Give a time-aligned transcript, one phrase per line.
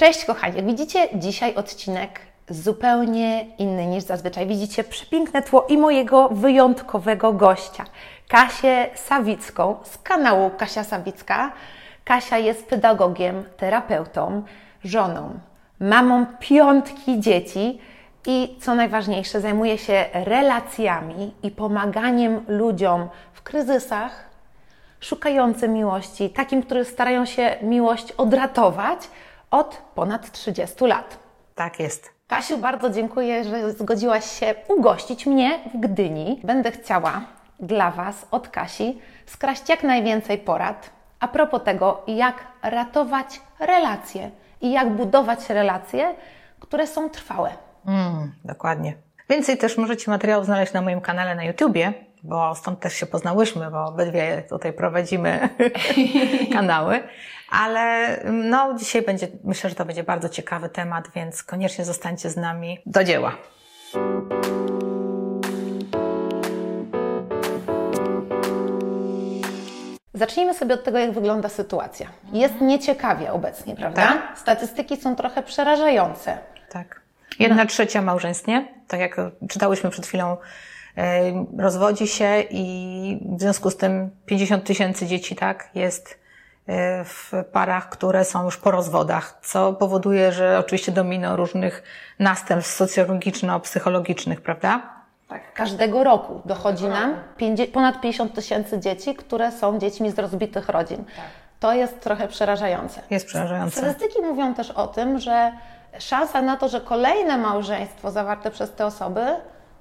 [0.00, 4.46] Cześć kochani, jak widzicie dzisiaj odcinek zupełnie inny niż zazwyczaj.
[4.46, 7.84] Widzicie przepiękne tło i mojego wyjątkowego gościa,
[8.28, 11.52] Kasię Sawicką z kanału Kasia Sawicka.
[12.04, 14.42] Kasia jest pedagogiem, terapeutą,
[14.84, 15.38] żoną,
[15.80, 17.80] mamą piątki dzieci
[18.26, 24.24] i co najważniejsze, zajmuje się relacjami i pomaganiem ludziom w kryzysach,
[25.00, 29.00] szukającym miłości, takim, którzy starają się miłość odratować
[29.50, 31.18] od ponad 30 lat.
[31.54, 32.10] Tak jest.
[32.28, 36.40] Kasiu, bardzo dziękuję, że zgodziłaś się ugościć mnie w Gdyni.
[36.44, 37.20] Będę chciała
[37.60, 44.72] dla Was od Kasi skraść jak najwięcej porad a propos tego, jak ratować relacje i
[44.72, 46.14] jak budować relacje,
[46.60, 47.50] które są trwałe.
[47.86, 48.94] Mm, dokładnie.
[49.28, 53.70] Więcej też możecie materiałów znaleźć na moim kanale na YouTubie, bo stąd też się poznałyśmy,
[53.70, 55.48] bo obydwie tutaj prowadzimy
[56.52, 57.02] kanały.
[57.50, 62.36] Ale no, dzisiaj będzie, myślę, że to będzie bardzo ciekawy temat, więc koniecznie zostańcie z
[62.36, 63.32] nami do dzieła.
[70.14, 72.06] Zacznijmy sobie od tego, jak wygląda sytuacja.
[72.32, 74.02] Jest nieciekawie obecnie, prawda?
[74.02, 74.38] Tak.
[74.38, 76.38] Statystyki są trochę przerażające.
[76.70, 77.00] Tak.
[77.38, 78.68] Jedna trzecia małżeństw, nie?
[78.88, 79.16] Tak jak
[79.50, 80.36] czytałyśmy przed chwilą,
[81.58, 86.18] rozwodzi się i w związku z tym 50 tysięcy dzieci, tak, jest
[86.66, 91.82] e, w parach, które są już po rozwodach, co powoduje, że oczywiście domino różnych
[92.18, 94.82] następstw socjologiczno-psychologicznych, prawda?
[95.28, 95.52] Tak.
[95.54, 97.14] Każdego roku dochodzi nam
[97.72, 101.04] ponad 50 tysięcy dzieci, które są dziećmi z rozbitych rodzin.
[101.60, 103.00] To jest trochę przerażające.
[103.10, 103.80] Jest przerażające.
[103.80, 105.52] Statystyki mówią też o tym, że
[105.98, 109.20] szansa na to, że kolejne małżeństwo zawarte przez te osoby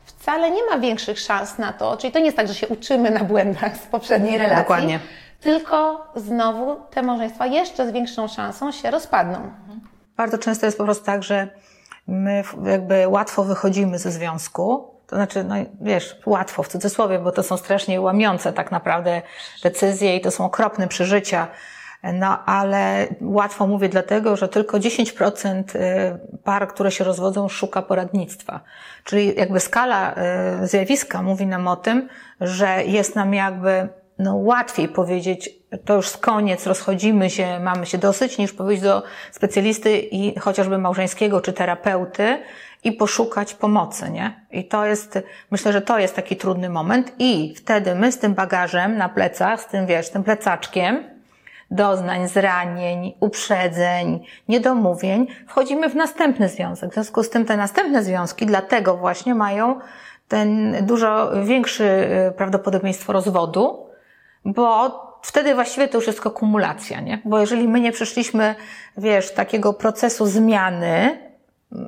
[0.09, 3.11] wcale nie ma większych szans na to, czyli to nie jest tak, że się uczymy
[3.11, 4.99] na błędach z poprzedniej relacji, Dokładnie.
[5.41, 9.51] tylko znowu te małżeństwa jeszcze z większą szansą się rozpadną.
[10.17, 11.47] Bardzo często jest po prostu tak, że
[12.07, 14.93] my jakby łatwo wychodzimy ze związku.
[15.07, 19.21] To znaczy, no wiesz, łatwo w cudzysłowie, bo to są strasznie łamiące tak naprawdę
[19.63, 21.47] decyzje i to są okropne przeżycia.
[22.03, 28.61] No ale łatwo mówię dlatego, że tylko 10% y, par, które się rozwodzą, szuka poradnictwa.
[29.03, 30.15] Czyli jakby skala
[30.63, 32.09] y, zjawiska mówi nam o tym,
[32.41, 33.89] że jest nam jakby
[34.19, 35.49] no, łatwiej powiedzieć,
[35.85, 41.41] to już koniec, rozchodzimy się, mamy się dosyć, niż powiedzieć do specjalisty i chociażby małżeńskiego
[41.41, 42.37] czy terapeuty
[42.83, 44.45] i poszukać pomocy, nie?
[44.51, 45.19] I to jest,
[45.51, 49.61] myślę, że to jest taki trudny moment i wtedy my z tym bagażem na plecach,
[49.61, 51.18] z tym, wiesz, tym plecaczkiem,
[51.71, 56.91] doznań, zranień, uprzedzeń, niedomówień, wchodzimy w następny związek.
[56.91, 59.79] W związku z tym te następne związki dlatego właśnie mają
[60.27, 61.83] ten dużo większe
[62.27, 63.85] y, prawdopodobieństwo rozwodu,
[64.45, 64.91] bo
[65.21, 67.21] wtedy właściwie to już jest tylko kumulacja, nie?
[67.25, 68.55] Bo jeżeli my nie przeszliśmy,
[68.97, 71.28] wiesz, takiego procesu zmiany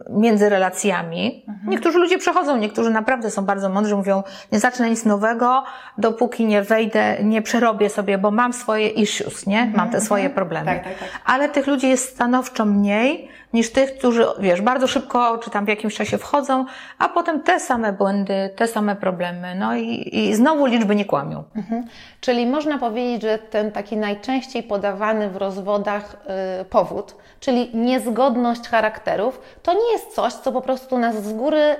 [0.09, 5.64] między relacjami, niektórzy ludzie przechodzą, niektórzy naprawdę są bardzo mądrzy, mówią, nie zacznę nic nowego,
[5.97, 9.72] dopóki nie wejdę, nie przerobię sobie, bo mam swoje issues, nie?
[9.75, 10.66] Mam te swoje problemy.
[10.66, 11.09] Tak, tak, tak.
[11.25, 15.68] Ale tych ludzi jest stanowczo mniej niż tych, którzy, wiesz, bardzo szybko, czy tam w
[15.68, 16.66] jakimś czasie wchodzą,
[16.98, 21.44] a potem te same błędy, te same problemy, no i, i znowu liczby nie kłamią.
[21.56, 21.84] Mhm.
[22.22, 26.18] Czyli można powiedzieć, że ten taki najczęściej podawany w rozwodach
[26.62, 31.76] y, powód, czyli niezgodność charakterów, to nie jest coś, co po prostu nas z góry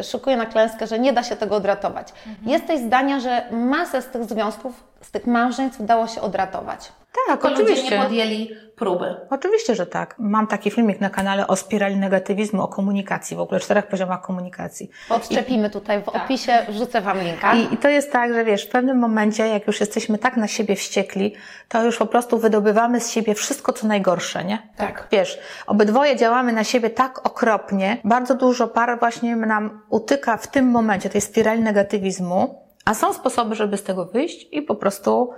[0.00, 2.08] y, szykuje na klęskę, że nie da się tego odratować.
[2.46, 6.92] Jesteś zdania, że masę z tych związków, z tych małżeństw udało się odratować.
[7.26, 7.96] Tak, Tylko ludzie oczywiście.
[7.96, 9.14] nie podjęli próby.
[9.30, 10.14] Oczywiście, że tak.
[10.18, 14.90] Mam taki filmik na kanale o spirali negatywizmu, o komunikacji, w ogóle czterech poziomach komunikacji.
[15.10, 17.54] Odczepimy tutaj w opisie, wrzucę Wam linka.
[17.54, 20.48] I, I to jest tak, że wiesz, w pewnym momencie, jak już jesteśmy tak na
[20.48, 21.34] siebie wściekli,
[21.68, 24.68] to już po prostu wydobywamy z siebie wszystko, co najgorsze, nie?
[24.76, 25.08] Tak.
[25.10, 30.70] Wiesz, obydwoje działamy na siebie tak okropnie, bardzo dużo par właśnie nam utyka w tym
[30.70, 35.30] momencie tej spirali negatywizmu, a są sposoby, żeby z tego wyjść i po prostu,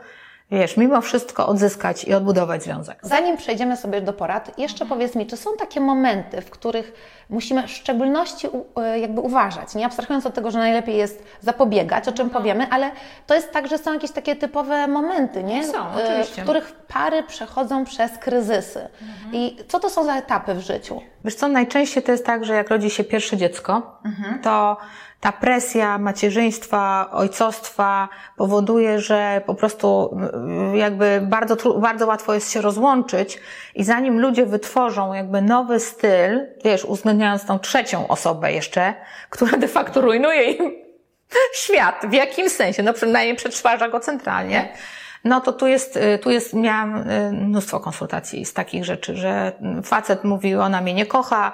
[0.54, 2.98] wiesz, mimo wszystko odzyskać i odbudować związek.
[3.02, 6.92] Zanim przejdziemy sobie do porad, jeszcze powiedz mi, czy są takie momenty, w których
[7.30, 12.12] musimy w szczególności e, jakby uważać, nie abstrahując od tego, że najlepiej jest zapobiegać, o
[12.12, 12.90] czym powiemy, ale
[13.26, 15.64] to jest tak, że są jakieś takie typowe momenty, nie?
[15.66, 16.40] Są, E, oczywiście.
[16.42, 18.88] W których pary przechodzą przez kryzysy.
[19.32, 21.00] I co to są za etapy w życiu?
[21.24, 23.98] Wiesz co, najczęściej to jest tak, że jak rodzi się pierwsze dziecko,
[24.42, 24.76] to
[25.24, 32.60] ta presja macierzyństwa, ojcostwa powoduje, że po prostu mm, jakby bardzo, bardzo łatwo jest się
[32.60, 33.40] rozłączyć
[33.74, 38.94] i zanim ludzie wytworzą jakby nowy styl, wiesz, uwzględniając tą trzecią osobę jeszcze,
[39.30, 40.72] która de facto rujnuje im
[41.62, 42.06] świat.
[42.08, 42.82] W jakim sensie?
[42.82, 44.68] No przynajmniej przetrważa go centralnie.
[45.24, 49.52] No to tu jest, y, tu jest, miałam y, mnóstwo konsultacji z takich rzeczy, że
[49.84, 51.52] facet mówi, ona mnie nie kocha,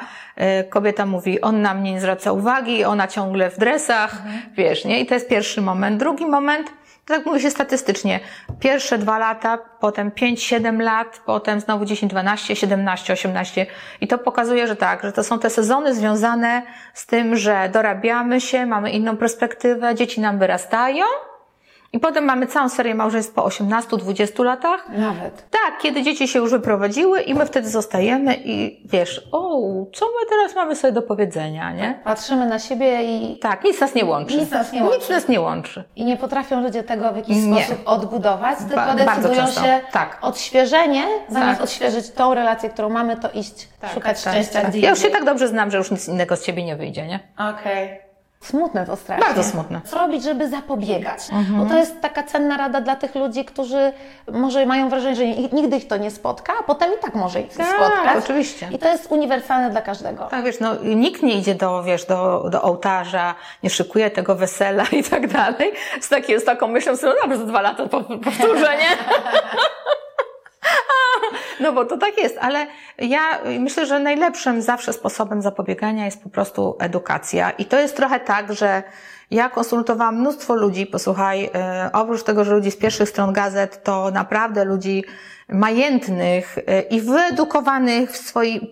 [0.61, 4.43] y, kobieta mówi, on na mnie nie zwraca uwagi, ona ciągle w dresach, mhm.
[4.53, 5.01] wiesz, nie?
[5.01, 6.01] I to jest pierwszy moment.
[6.01, 6.73] Drugi moment,
[7.07, 8.21] tak mówi się statystycznie,
[8.61, 13.67] pierwsze dwa lata, potem 5-7 lat, potem znowu 10, 12, 17, 18
[14.01, 16.63] i to pokazuje, że tak, że to są te sezony związane
[16.95, 21.05] z tym, że dorabiamy się, mamy inną perspektywę, dzieci nam wyrastają,
[21.93, 24.89] i potem mamy całą serię małżeństw po 18-20 latach.
[24.89, 25.51] Nawet.
[25.51, 29.61] Tak, kiedy dzieci się już wyprowadziły i my wtedy zostajemy i wiesz, o,
[29.93, 32.01] co my teraz mamy sobie do powiedzenia, nie?
[32.05, 33.39] Patrzymy na siebie i...
[33.39, 34.37] Tak, nic nas nie łączy.
[34.37, 34.99] Nic nas nie łączy.
[34.99, 35.85] Nic nas nie łączy.
[35.97, 37.65] I nie potrafią ludzie tego w jakiś nie.
[37.65, 40.19] sposób odbudować, tylko ba decydują się tak.
[40.23, 41.65] odświeżenie, zamiast tak.
[41.65, 44.75] odświeżyć tą relację, którą mamy, to iść szukać tak, tak szczęścia tak.
[44.75, 47.21] Ja już się tak dobrze znam, że już nic innego z Ciebie nie wyjdzie, nie?
[47.39, 47.85] Okej.
[47.85, 48.10] Okay.
[48.45, 49.27] Smutne to strasznie.
[49.27, 49.81] Bardzo smutne.
[49.85, 51.21] Co robić, żeby zapobiegać?
[51.33, 51.59] Mhm.
[51.59, 53.93] Bo to jest taka cenna rada dla tych ludzi, którzy
[54.33, 57.57] może mają wrażenie, że nigdy ich to nie spotka, a potem i tak może ich
[57.57, 58.25] tak, spotkać.
[58.25, 58.69] oczywiście.
[58.73, 60.25] I to jest uniwersalne dla każdego.
[60.25, 64.85] Tak, wiesz, no nikt nie idzie do, wiesz, do, do ołtarza, nie szykuje tego wesela
[64.93, 65.73] i tak dalej.
[66.01, 67.87] Z, taki, z taką myślą, że no dobrze, za dwa lata
[68.25, 68.97] powtórzę, nie?
[71.61, 72.67] No bo to tak jest, ale
[72.99, 73.21] ja
[73.59, 77.51] myślę, że najlepszym zawsze sposobem zapobiegania jest po prostu edukacja.
[77.51, 78.83] I to jest trochę tak, że
[79.31, 84.11] ja konsultowałam mnóstwo ludzi, posłuchaj, e, oprócz tego, że ludzi z pierwszych stron gazet, to
[84.11, 85.05] naprawdę ludzi
[85.49, 88.63] majętnych e, i wyedukowanych w swoich,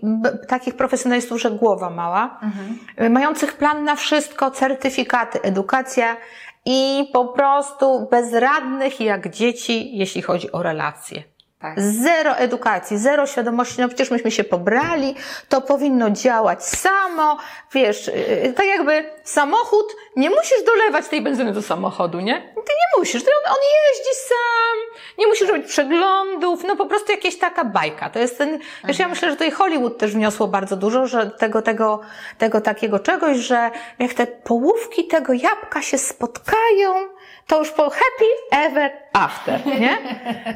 [0.48, 3.12] takich profesjonalistów, że głowa mała, mhm.
[3.12, 6.16] Mających plan na wszystko, certyfikaty, edukacja
[6.64, 11.22] i po prostu bezradnych jak dzieci, jeśli chodzi o relacje.
[11.60, 11.81] Tak.
[11.81, 15.14] Zero edukacji, zero świadomości, no przecież myśmy się pobrali,
[15.49, 17.37] to powinno działać samo,
[17.72, 18.12] wiesz, y,
[18.44, 22.52] y, tak jakby samochód, nie musisz dolewać tej benzyny do samochodu, nie?
[22.55, 27.38] Ty nie musisz, on, on jeździ sam, nie musisz robić przeglądów, no po prostu jakieś
[27.38, 28.10] taka bajka.
[28.10, 29.10] To jest ten, wiesz, ja mhm.
[29.10, 32.00] myślę, że tutaj Hollywood też wniosło bardzo dużo, że tego, tego,
[32.38, 37.08] tego takiego czegoś, że jak te połówki tego jabłka się spotkają,
[37.48, 39.98] to już po happy ever after, nie?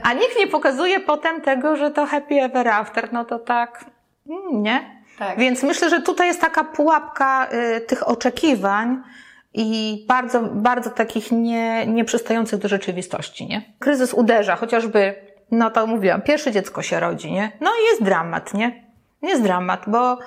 [0.03, 3.85] A nikt nie pokazuje potem tego, że to happy ever after, no to tak,
[4.29, 5.03] mm, nie?
[5.19, 5.39] Tak.
[5.39, 9.03] Więc myślę, że tutaj jest taka pułapka y, tych oczekiwań
[9.55, 13.63] i bardzo, bardzo takich nie, nieprzystających do rzeczywistości, nie?
[13.79, 15.15] Kryzys uderza, chociażby,
[15.51, 17.53] no to mówiłam, pierwsze dziecko się rodzi, nie?
[17.61, 18.92] No i jest dramat, nie?
[19.23, 20.19] Jest dramat, bo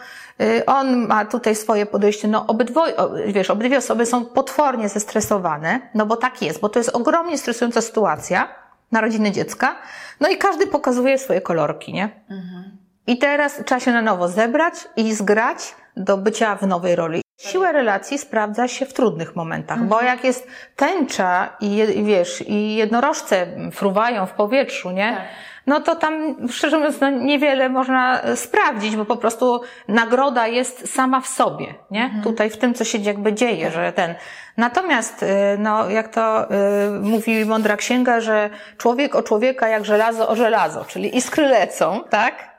[0.42, 2.94] y, on ma tutaj swoje podejście, no obydwoje,
[3.28, 7.82] wiesz, obydwie osoby są potwornie zestresowane, no bo tak jest, bo to jest ogromnie stresująca
[7.82, 8.48] sytuacja,
[8.92, 9.76] narodziny dziecka,
[10.20, 12.10] no i każdy pokazuje swoje kolorki, nie?
[12.30, 12.78] Mhm.
[13.08, 17.22] I teraz trzeba się na nowo zebrać i zgrać do bycia w nowej roli.
[17.38, 19.90] Siła relacji sprawdza się w trudnych momentach, mhm.
[19.90, 25.16] bo jak jest tęcza i wiesz, i jednorożce fruwają w powietrzu, nie?
[25.16, 25.26] Tak
[25.68, 31.22] no to tam, szczerze mówiąc, no niewiele można sprawdzić, bo po prostu nagroda jest sama
[31.22, 32.04] w sobie, nie?
[32.04, 32.24] Mhm.
[32.24, 34.16] Tutaj w tym, co się jakby dzieje, że ten.
[34.58, 35.28] Natomiast, y,
[35.60, 36.56] no, jak to y,
[37.02, 42.56] mówi mądra księga, że człowiek o człowieka jak żelazo o żelazo, czyli iskry lecą, tak?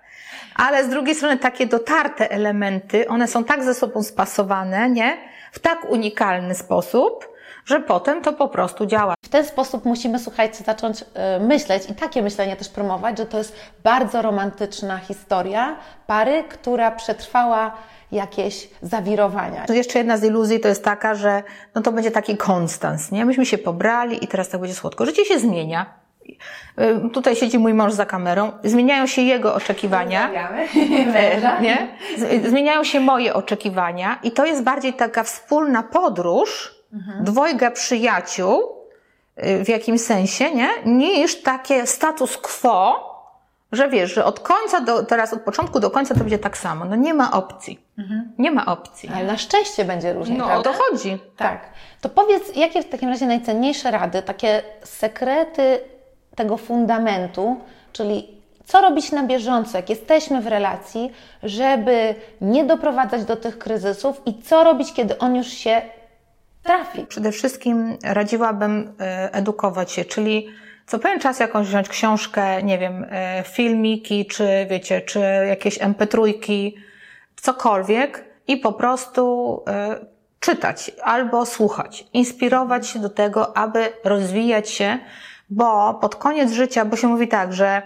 [0.57, 5.17] Ale z drugiej strony takie dotarte elementy, one są tak ze sobą spasowane, nie?
[5.53, 7.36] W tak unikalny sposób,
[7.67, 9.15] że potem to po prostu działa.
[9.25, 13.39] W ten sposób musimy, słuchajcie, zacząć e, myśleć i takie myślenie też promować, że to
[13.39, 15.77] jest bardzo romantyczna historia
[16.07, 17.73] pary, która przetrwała
[18.13, 19.65] jakieś zawirowania.
[19.69, 21.43] Jeszcze jedna z iluzji to jest taka, że
[21.75, 23.25] no to będzie taki konstans, nie?
[23.25, 25.07] Myśmy się pobrali i teraz tak będzie słodko.
[25.07, 25.87] Życie się zmienia.
[26.77, 28.53] E, tutaj siedzi mój mąż za kamerą.
[28.65, 30.31] Zmieniają się jego oczekiwania.
[31.63, 31.89] Nie?
[32.49, 37.25] Zmieniają się moje oczekiwania i to jest bardziej taka wspólna podróż, mhm.
[37.25, 38.63] dwojga przyjaciół
[39.39, 40.69] y, w jakimś sensie, nie?
[40.85, 43.17] Niż takie status quo,
[43.73, 46.85] że wiesz, że od końca do, teraz od początku do końca to będzie tak samo.
[46.85, 47.81] No nie ma opcji.
[47.99, 48.33] Mhm.
[48.39, 49.11] Nie ma opcji.
[49.15, 50.39] Ale na szczęście będzie różnie.
[50.39, 50.71] No prawda?
[50.71, 51.19] o to chodzi.
[51.37, 51.69] Tak.
[52.01, 55.81] To powiedz, jakie w takim razie najcenniejsze rady, takie sekrety
[56.35, 57.61] tego fundamentu,
[57.93, 61.13] czyli co robić na bieżąco, jak jesteśmy w relacji,
[61.43, 65.83] żeby nie doprowadzać do tych kryzysów i co robić, kiedy on już się
[66.67, 67.07] trafi.
[67.07, 70.49] Przede wszystkim radziłabym e, edukować się, czyli
[70.87, 76.73] co pewien czas jakąś wziąć książkę, nie wiem, e, filmiki, czy wiecie, czy jakieś mp3,
[77.37, 80.07] cokolwiek i po prostu e,
[80.41, 84.99] czytać albo słuchać, inspirować się do tego, aby rozwijać się,
[85.51, 87.83] bo pod koniec życia, bo się mówi tak, że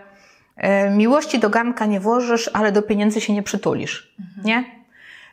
[0.91, 4.47] miłości do garnka nie włożysz, ale do pieniędzy się nie przytulisz, mhm.
[4.47, 4.80] nie?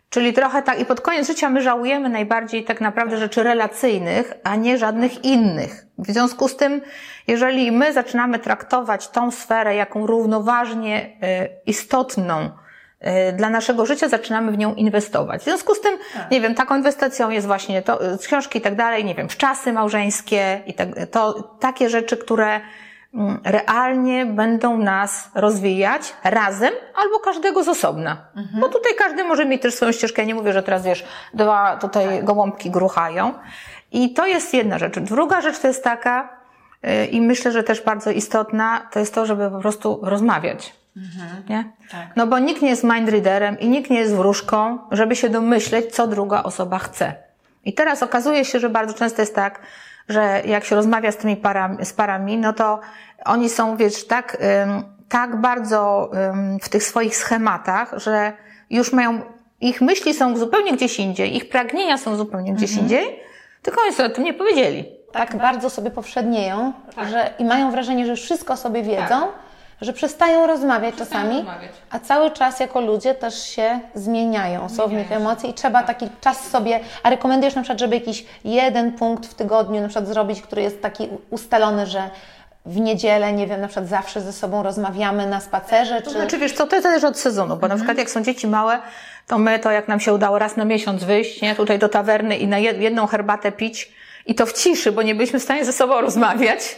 [0.09, 4.55] Czyli trochę tak, i pod koniec życia my żałujemy najbardziej tak naprawdę rzeczy relacyjnych, a
[4.55, 5.85] nie żadnych innych.
[5.97, 6.81] W związku z tym,
[7.27, 11.09] jeżeli my zaczynamy traktować tą sferę jaką równoważnie y,
[11.65, 12.49] istotną
[13.29, 15.41] y, dla naszego życia, zaczynamy w nią inwestować.
[15.41, 16.31] W związku z tym, tak.
[16.31, 19.37] nie wiem, taką inwestycją jest właśnie to, y, książki i tak dalej, nie wiem, w
[19.37, 22.59] czasy małżeńskie i tak, to takie rzeczy, które
[23.43, 28.17] realnie będą nas rozwijać razem albo każdego z osobna.
[28.35, 28.61] Mhm.
[28.61, 30.21] Bo tutaj każdy może mieć też swoją ścieżkę.
[30.21, 32.25] Ja nie mówię, że teraz wiesz, dwa tutaj tak.
[32.25, 33.33] gołąbki gruchają.
[33.91, 34.99] I to jest jedna rzecz.
[34.99, 36.29] Druga rzecz to jest taka,
[36.83, 40.73] yy, i myślę, że też bardzo istotna, to jest to, żeby po prostu rozmawiać.
[40.97, 41.43] Mhm.
[41.49, 41.71] Nie?
[41.91, 42.07] Tak.
[42.15, 46.07] No bo nikt nie jest mindreaderem i nikt nie jest wróżką, żeby się domyśleć, co
[46.07, 47.13] druga osoba chce.
[47.65, 49.59] I teraz okazuje się, że bardzo często jest tak,
[50.09, 52.79] że jak się rozmawia z tymi parami, z parami, no to
[53.25, 54.37] oni są, wiesz, tak,
[55.09, 56.11] tak bardzo
[56.61, 58.33] w tych swoich schematach, że
[58.69, 59.21] już mają,
[59.61, 62.85] ich myśli są zupełnie gdzieś indziej, ich pragnienia są zupełnie gdzieś mhm.
[62.85, 63.19] indziej,
[63.61, 64.85] tylko oni sobie o tym nie powiedzieli.
[65.11, 67.09] Tak, tak bardzo sobie powszednieją, tak.
[67.09, 69.07] że i mają wrażenie, że wszystko sobie wiedzą.
[69.07, 69.46] Tak
[69.81, 71.71] że przestają rozmawiać przestają czasami, rozmawiać.
[71.89, 76.09] a cały czas jako ludzie też się zmieniają, są w nich emocje i trzeba taki
[76.21, 80.41] czas sobie, a rekomendujesz na przykład, żeby jakiś jeden punkt w tygodniu na przykład zrobić,
[80.41, 82.09] który jest taki ustalony, że
[82.65, 86.17] w niedzielę, nie wiem, na przykład zawsze ze sobą rozmawiamy na spacerze, to czy...
[86.17, 87.69] Znaczy, wiesz co, to zależy od sezonu, bo mhm.
[87.69, 88.79] na przykład jak są dzieci małe,
[89.27, 92.37] to my to jak nam się udało raz na miesiąc wyjść, nie, tutaj do tawerny
[92.37, 93.91] i na jedną herbatę pić
[94.25, 96.75] i to w ciszy, bo nie byliśmy w stanie ze sobą rozmawiać,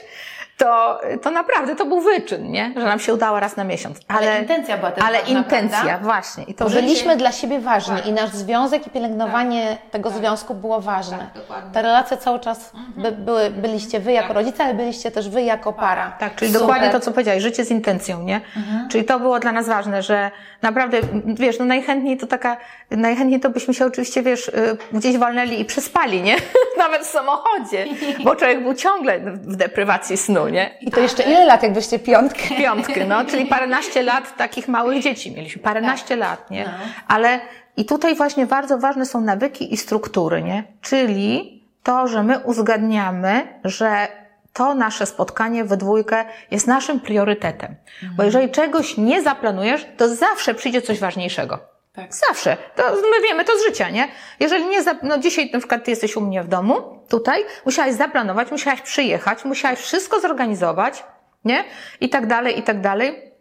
[0.60, 2.74] to, to naprawdę to był wyczyn, nie?
[2.76, 4.00] Że nam się udało raz na miesiąc.
[4.08, 6.00] Ale, ale intencja była też Ale ważna, intencja, prawda?
[6.04, 6.44] właśnie.
[6.44, 8.06] I to Byliśmy dla siebie ważni tak.
[8.06, 9.92] i nasz związek i pielęgnowanie tak.
[9.92, 10.20] tego tak.
[10.20, 11.30] związku było ważne.
[11.48, 13.26] Tak, Te relacje cały czas by, mhm.
[13.26, 14.38] były, byliście wy jako tak.
[14.38, 16.12] rodzice, ale byliście też wy jako para.
[16.20, 16.68] Tak, czyli Super.
[16.68, 18.42] dokładnie to, co powiedziałeś, życie z intencją, nie?
[18.58, 18.90] Mhm.
[18.90, 22.58] Czyli to było dla nas ważne, że naprawdę, wiesz, no najchętniej to taka,
[22.92, 26.36] najchętniej to byśmy się oczywiście, wiesz, y, gdzieś walnęli i przespali, nie?
[26.78, 27.86] Nawet w samochodzie,
[28.24, 30.78] bo człowiek był ciągle w deprywacji snu, nie?
[30.82, 32.56] I to jeszcze ile lat, jakbyście piątkę?
[32.64, 36.20] Piątkę, no, czyli paręnaście lat takich małych dzieci mieliśmy, paręnaście tak.
[36.20, 36.64] lat, nie?
[36.64, 36.72] No.
[37.08, 37.40] Ale
[37.78, 40.64] i tutaj właśnie bardzo ważne są nawyki i struktury, nie?
[40.82, 44.08] Czyli to, że my uzgadniamy, że
[44.54, 47.76] to nasze spotkanie we dwójkę jest naszym priorytetem.
[47.94, 48.16] Mhm.
[48.16, 51.60] Bo jeżeli czegoś nie zaplanujesz, to zawsze przyjdzie coś ważniejszego.
[51.94, 52.14] Tak.
[52.14, 52.58] Zawsze.
[52.76, 54.08] To my wiemy to z życia, nie?
[54.40, 58.52] Jeżeli nie, no dzisiaj na przykład ty jesteś u mnie w domu, tutaj, musiałaś zaplanować,
[58.52, 61.04] musiałaś przyjechać, musiałaś wszystko zorganizować,
[61.46, 61.64] nie?
[62.02, 63.32] I tak dalej, i tak dalej,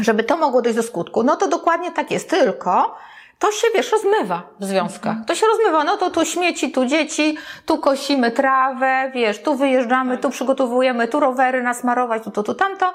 [0.00, 1.22] żeby to mogło dojść do skutku.
[1.22, 2.96] No to dokładnie tak jest, tylko
[3.38, 5.10] to się, wiesz, rozmywa w związkach.
[5.10, 5.24] Mhm.
[5.24, 10.14] To się rozmywa, no to tu śmieci, tu dzieci, tu kosimy trawę, wiesz, tu wyjeżdżamy,
[10.14, 10.22] tak.
[10.22, 12.94] tu przygotowujemy, tu rowery nasmarować, tu to, tu tamto.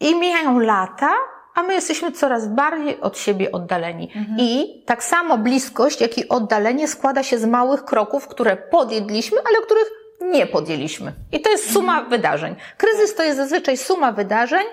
[0.00, 1.12] I mijają lata,
[1.54, 4.12] a my jesteśmy coraz bardziej od siebie oddaleni.
[4.16, 4.36] Mhm.
[4.40, 9.66] I tak samo bliskość, jak i oddalenie składa się z małych kroków, które podjęliśmy, ale
[9.66, 11.12] których nie podjęliśmy.
[11.32, 12.10] I to jest suma mhm.
[12.10, 12.54] wydarzeń.
[12.76, 14.64] Kryzys to jest zazwyczaj suma wydarzeń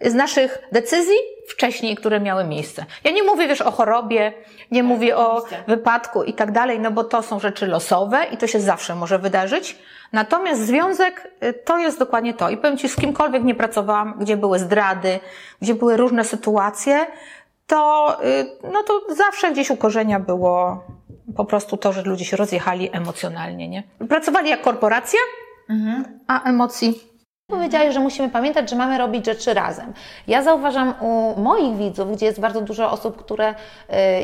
[0.00, 1.16] z naszych decyzji
[1.48, 2.84] wcześniej, które miały miejsce.
[3.04, 4.32] Ja nie mówię, wiesz, o chorobie,
[4.70, 5.64] nie tak, mówię oczywiście.
[5.66, 8.94] o wypadku i tak dalej, no bo to są rzeczy losowe i to się zawsze
[8.94, 9.76] może wydarzyć.
[10.12, 12.50] Natomiast związek y, to jest dokładnie to.
[12.50, 15.20] I powiem Ci, z kimkolwiek nie pracowałam, gdzie były zdrady,
[15.62, 17.06] gdzie były różne sytuacje,
[17.66, 20.84] to, y, no to zawsze gdzieś u korzenia było
[21.36, 23.82] po prostu to, że ludzie się rozjechali emocjonalnie, nie?
[24.08, 25.20] Pracowali jak korporacja,
[25.68, 26.04] mhm.
[26.26, 27.07] a emocji
[27.50, 29.92] Powiedziałeś, że musimy pamiętać, że mamy robić rzeczy razem.
[30.26, 33.54] Ja zauważam u moich widzów, gdzie jest bardzo dużo osób, które y,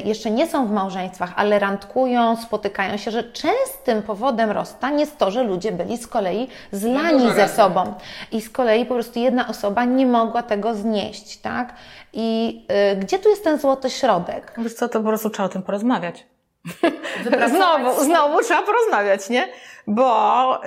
[0.05, 5.31] jeszcze nie są w małżeństwach, ale randkują, spotykają się, że częstym powodem rozstań jest to,
[5.31, 7.95] że ludzie byli z kolei zlani ze sobą.
[8.33, 11.75] I z kolei po prostu jedna osoba nie mogła tego znieść, tak?
[12.13, 12.61] I
[12.93, 14.55] y, gdzie tu jest ten złoty środek?
[14.59, 16.27] Wiesz co, to po prostu trzeba o tym porozmawiać.
[17.49, 19.49] Znowu, znowu trzeba porozmawiać, nie?
[19.87, 20.61] Bo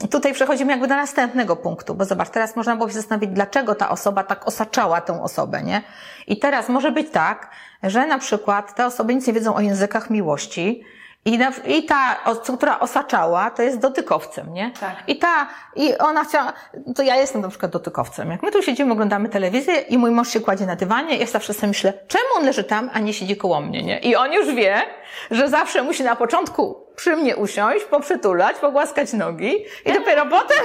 [0.00, 3.74] yy, tutaj przechodzimy jakby do następnego punktu, bo zobacz, teraz można było się zastanowić, dlaczego
[3.74, 5.82] ta osoba tak osaczała tę osobę, nie?
[6.26, 7.50] I teraz może być tak,
[7.82, 10.84] że na przykład te osoby nic nie wiedzą o językach miłości,
[11.24, 12.16] i, na, I ta,
[12.58, 14.70] która osaczała, to jest dotykowcem, nie?
[14.80, 14.96] Tak.
[15.06, 15.46] I ta,
[15.76, 16.52] i ona chciała,
[16.96, 18.30] to ja jestem na przykład dotykowcem.
[18.30, 21.54] Jak my tu siedzimy, oglądamy telewizję i mój mąż się kładzie na dywanie, ja zawsze
[21.54, 23.98] sobie myślę, czemu on leży tam, a nie siedzi koło mnie, nie?
[23.98, 24.82] I on już wie,
[25.30, 30.58] że zawsze musi na początku przy mnie usiąść, poprzytulać, pogłaskać nogi i dopiero potem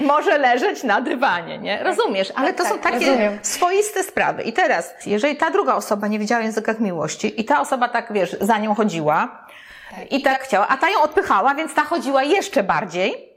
[0.14, 1.84] może leżeć na dywanie, nie?
[1.84, 2.32] Rozumiesz?
[2.36, 3.38] Ale to tak, są takie rozumiem.
[3.42, 4.42] swoiste sprawy.
[4.42, 8.36] I teraz, jeżeli ta druga osoba nie wiedziała językach miłości i ta osoba tak, wiesz,
[8.40, 9.46] za nią chodziła,
[9.90, 10.12] tak.
[10.12, 13.36] I tak chciała, a ta ją odpychała, więc ta chodziła jeszcze bardziej.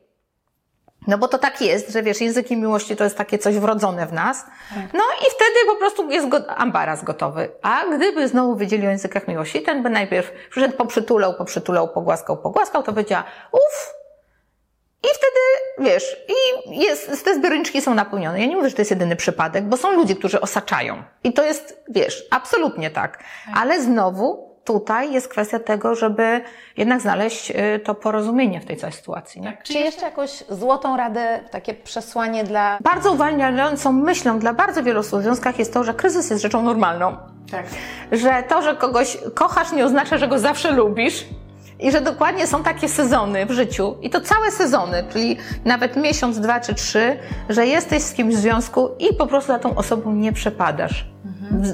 [1.07, 4.13] No bo to tak jest, że wiesz, języki miłości to jest takie coś wrodzone w
[4.13, 4.45] nas.
[4.93, 7.51] No i wtedy po prostu jest go, ambaraz gotowy.
[7.61, 12.83] A gdyby znowu wiedzieli o językach miłości, ten by najpierw przyszedł, poprzytulał, poprzytulał, pogłaskał, pogłaskał,
[12.83, 13.93] to powiedziała uff.
[15.03, 15.39] I wtedy,
[15.89, 18.39] wiesz, i jest, te zbiorniczki są napełnione.
[18.39, 21.03] Ja nie mówię, że to jest jedyny przypadek, bo są ludzie, którzy osaczają.
[21.23, 23.23] I to jest, wiesz, absolutnie tak.
[23.55, 26.41] Ale znowu tutaj jest kwestia tego, żeby
[26.77, 29.41] jednak znaleźć y, to porozumienie w tej całej sytuacji.
[29.41, 29.57] Nie?
[29.63, 32.77] Czy jeszcze jakąś złotą radę, takie przesłanie dla...
[32.81, 36.61] Bardzo uwalniającą myślą dla bardzo wielu osób w związkach jest to, że kryzys jest rzeczą
[36.61, 37.17] normalną.
[37.51, 37.65] Tak.
[38.11, 41.25] Że to, że kogoś kochasz nie oznacza, że go zawsze lubisz.
[41.79, 46.39] I że dokładnie są takie sezony w życiu, i to całe sezony, czyli nawet miesiąc,
[46.39, 47.19] dwa czy trzy,
[47.49, 51.09] że jesteś z kimś w związku i po prostu za tą osobą nie przepadasz.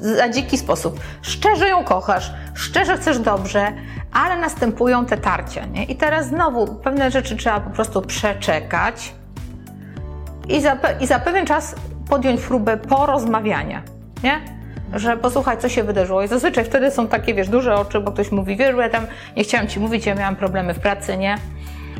[0.01, 0.99] Za dziki sposób.
[1.21, 3.73] Szczerze ją kochasz, szczerze chcesz dobrze,
[4.13, 5.65] ale następują te tarcia.
[5.65, 5.83] Nie?
[5.83, 9.13] I teraz znowu pewne rzeczy trzeba po prostu przeczekać
[10.49, 11.75] i za, i za pewien czas
[12.09, 13.81] podjąć próbę porozmawiania.
[14.23, 14.54] Nie?
[14.95, 16.23] Że posłuchaj, co się wydarzyło.
[16.23, 19.43] I zazwyczaj wtedy są takie, wiesz, duże oczy, bo ktoś mówi, wiesz, ja tam nie
[19.43, 21.37] chciałam ci mówić, ja miałam problemy w pracy, nie?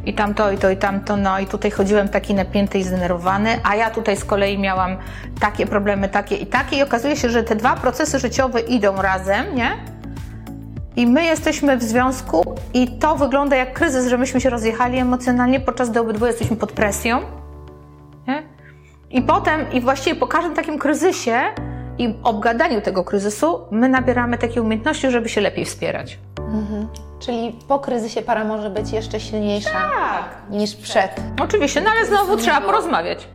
[0.05, 3.75] I tamto, i to, i tamto, no i tutaj chodziłem taki napięty i zdenerwowany, a
[3.75, 4.97] ja tutaj z kolei miałam
[5.39, 9.55] takie problemy, takie i takie i okazuje się, że te dwa procesy życiowe idą razem,
[9.55, 9.71] nie?
[10.95, 15.59] I my jesteśmy w związku i to wygląda jak kryzys, że myśmy się rozjechali emocjonalnie,
[15.59, 17.21] podczas gdy obydwoje jesteśmy pod presją,
[18.27, 18.43] nie?
[19.09, 21.39] I potem, i właściwie po każdym takim kryzysie
[21.97, 26.19] i obgadaniu tego kryzysu, my nabieramy takiej umiejętności, żeby się lepiej wspierać.
[27.19, 30.25] Czyli po kryzysie para może być jeszcze silniejsza Tak.
[30.49, 31.11] niż przed.
[31.41, 33.27] Oczywiście, no ale znowu trzeba porozmawiać.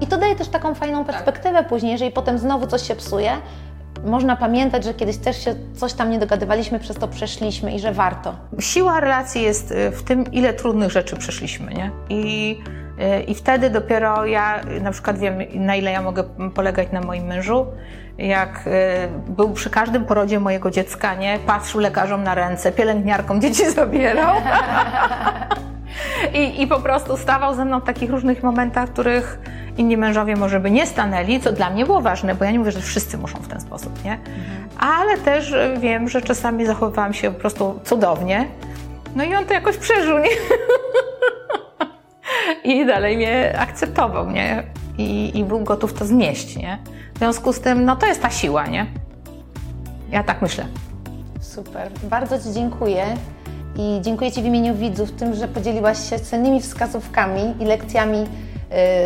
[0.00, 3.30] I to daje też taką fajną perspektywę później, jeżeli potem znowu coś się psuje,
[4.06, 7.92] można pamiętać, że kiedyś też się coś tam nie dogadywaliśmy, przez to przeszliśmy i że
[7.92, 8.34] warto.
[8.60, 11.90] Siła relacji jest y, w tym, ile trudnych rzeczy przeszliśmy, nie?
[12.08, 12.60] I,
[13.26, 16.24] I wtedy dopiero ja na przykład wiem, na ile ja mogę
[16.54, 17.66] polegać na moim mężu.
[18.18, 21.38] Jak y, był przy każdym porodzie mojego dziecka, nie?
[21.46, 24.34] Patrzył lekarzom na ręce, pielęgniarkom dzieci zabierał.
[26.34, 29.38] I, I po prostu stawał ze mną w takich różnych momentach, których
[29.76, 32.72] inni mężowie może by nie stanęli, co dla mnie było ważne, bo ja nie mówię,
[32.72, 34.18] że wszyscy muszą w ten sposób, nie?
[34.78, 38.48] Ale też y, wiem, że czasami zachowywałam się po prostu cudownie.
[39.16, 40.28] No i on to jakoś przeżył, nie?
[42.64, 44.62] I dalej mnie akceptował, nie?
[44.98, 46.78] I, I był gotów to znieść, nie?
[47.14, 48.86] W związku z tym, no to jest ta siła, nie?
[50.10, 50.66] Ja tak myślę.
[51.40, 51.90] Super.
[52.02, 53.04] Bardzo Ci dziękuję.
[53.76, 58.18] I dziękuję Ci w imieniu widzów tym, że podzieliłaś się cennymi wskazówkami i lekcjami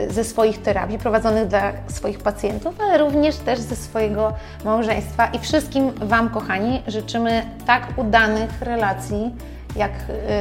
[0.09, 4.33] y, ze swoich terapii prowadzonych dla swoich pacjentów, ale również też ze swojego
[4.65, 5.27] małżeństwa.
[5.27, 9.35] I wszystkim Wam, kochani, życzymy tak udanych relacji,
[9.79, 9.93] jak,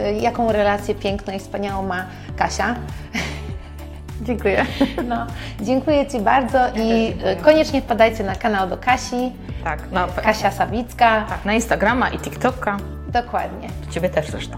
[0.09, 2.05] y, jaką relację piękną i wspaniałą ma
[2.37, 2.75] Kasia.
[4.21, 4.65] Dziękuję.
[5.07, 5.27] No,
[5.61, 9.31] dziękuję Ci bardzo i y, koniecznie wpadajcie na kanał do Kasi,
[9.63, 11.25] Tak, no, Kasia Sawicka.
[11.29, 12.77] tak, na Instagrama i TikToka.
[13.07, 13.69] Dokładnie.
[13.91, 14.57] Ciebie też zresztą.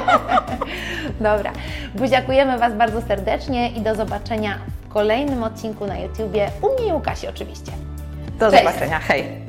[1.20, 1.52] Dobra.
[1.94, 6.50] Buziakujemy Was bardzo serdecznie i do zobaczenia w kolejnym odcinku na YouTubie.
[6.62, 7.72] U mnie i u Kasi oczywiście.
[8.38, 8.64] Do Cześć.
[8.64, 8.98] zobaczenia.
[8.98, 9.45] Hej.